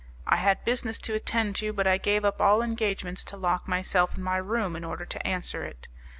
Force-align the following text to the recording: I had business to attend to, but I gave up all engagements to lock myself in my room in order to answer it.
I 0.25 0.37
had 0.37 0.65
business 0.65 0.97
to 0.97 1.13
attend 1.13 1.55
to, 1.57 1.71
but 1.73 1.85
I 1.85 1.99
gave 1.99 2.25
up 2.25 2.41
all 2.41 2.63
engagements 2.63 3.23
to 3.25 3.37
lock 3.37 3.67
myself 3.67 4.17
in 4.17 4.23
my 4.23 4.37
room 4.37 4.75
in 4.75 4.83
order 4.83 5.05
to 5.05 5.27
answer 5.27 5.63
it. 5.63 5.87